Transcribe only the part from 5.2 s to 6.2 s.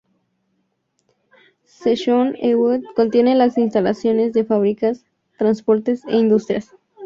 transportes e